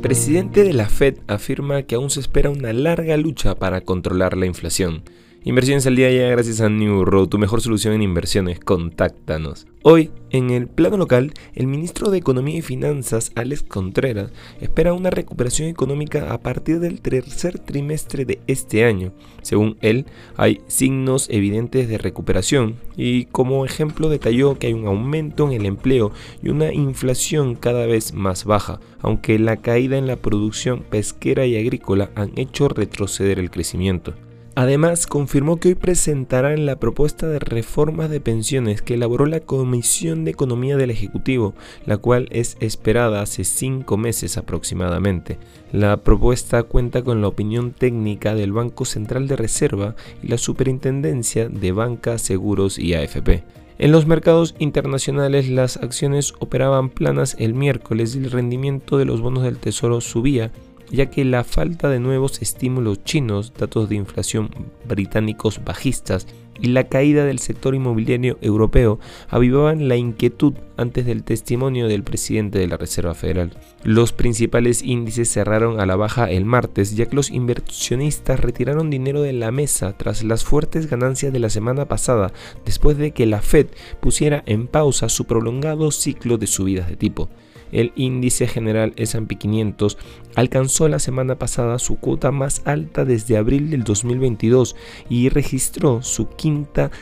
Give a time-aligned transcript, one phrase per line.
[0.00, 4.46] presidente de la Fed afirma que aún se espera una larga lucha para controlar la
[4.46, 5.02] inflación.
[5.42, 8.60] Inversiones al día ya gracias a New Road, tu mejor solución en inversiones.
[8.60, 9.66] Contáctanos.
[9.82, 15.08] Hoy, en el plano local, el ministro de Economía y Finanzas, Alex Contreras, espera una
[15.08, 19.14] recuperación económica a partir del tercer trimestre de este año.
[19.40, 20.04] Según él,
[20.36, 25.64] hay signos evidentes de recuperación y como ejemplo detalló que hay un aumento en el
[25.64, 31.46] empleo y una inflación cada vez más baja, aunque la caída en la producción pesquera
[31.46, 34.12] y agrícola han hecho retroceder el crecimiento.
[34.60, 40.26] Además, confirmó que hoy presentarán la propuesta de reformas de pensiones que elaboró la Comisión
[40.26, 41.54] de Economía del Ejecutivo,
[41.86, 45.38] la cual es esperada hace cinco meses aproximadamente.
[45.72, 51.48] La propuesta cuenta con la opinión técnica del Banco Central de Reserva y la Superintendencia
[51.48, 53.42] de Banca, Seguros y AFP.
[53.78, 59.22] En los mercados internacionales las acciones operaban planas el miércoles y el rendimiento de los
[59.22, 60.52] bonos del Tesoro subía
[60.90, 64.50] ya que la falta de nuevos estímulos chinos, datos de inflación
[64.86, 66.26] británicos bajistas
[66.60, 72.58] y la caída del sector inmobiliario europeo avivaban la inquietud antes del testimonio del presidente
[72.58, 73.52] de la Reserva Federal.
[73.84, 79.22] Los principales índices cerraron a la baja el martes, ya que los inversionistas retiraron dinero
[79.22, 82.32] de la mesa tras las fuertes ganancias de la semana pasada,
[82.64, 83.66] después de que la Fed
[84.00, 87.28] pusiera en pausa su prolongado ciclo de subidas de tipo
[87.72, 89.98] el índice general S&P 500
[90.34, 94.76] alcanzó la semana pasada su cuota más alta desde abril del 2022
[95.08, 96.49] y registró su quinta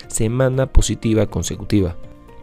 [0.08, 1.96] semana positiva consecutiva.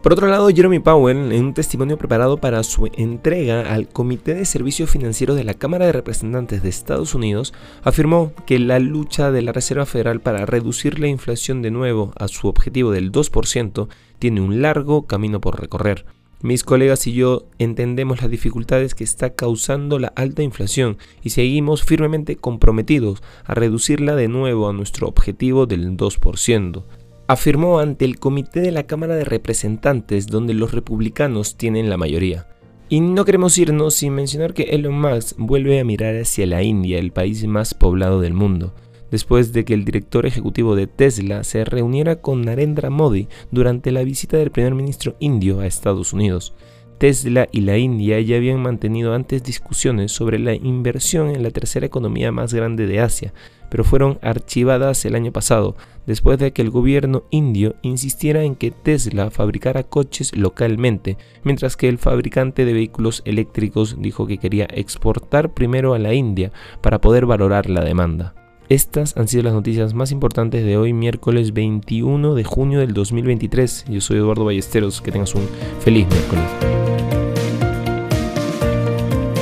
[0.06, 4.44] Por otro lado, Jeremy Powell, en un testimonio preparado para su entrega al Comité de
[4.44, 9.42] Servicios Financieros de la Cámara de Representantes de Estados Unidos, afirmó que la lucha de
[9.42, 13.88] la Reserva Federal para reducir la inflación de nuevo a su objetivo del 2%
[14.20, 16.04] tiene un largo camino por recorrer.
[16.42, 21.82] Mis colegas y yo entendemos las dificultades que está causando la alta inflación y seguimos
[21.82, 26.82] firmemente comprometidos a reducirla de nuevo a nuestro objetivo del 2%,
[27.26, 32.46] afirmó ante el comité de la Cámara de Representantes donde los republicanos tienen la mayoría.
[32.90, 36.98] Y no queremos irnos sin mencionar que Elon Musk vuelve a mirar hacia la India,
[36.98, 38.74] el país más poblado del mundo
[39.10, 44.04] después de que el director ejecutivo de Tesla se reuniera con Narendra Modi durante la
[44.04, 46.54] visita del primer ministro indio a Estados Unidos.
[46.98, 51.84] Tesla y la India ya habían mantenido antes discusiones sobre la inversión en la tercera
[51.84, 53.34] economía más grande de Asia,
[53.70, 58.70] pero fueron archivadas el año pasado, después de que el gobierno indio insistiera en que
[58.70, 65.52] Tesla fabricara coches localmente, mientras que el fabricante de vehículos eléctricos dijo que quería exportar
[65.52, 66.50] primero a la India
[66.80, 68.45] para poder valorar la demanda.
[68.68, 73.84] Estas han sido las noticias más importantes de hoy, miércoles 21 de junio del 2023.
[73.88, 75.00] Yo soy Eduardo Ballesteros.
[75.00, 75.48] Que tengas un
[75.80, 77.15] feliz miércoles.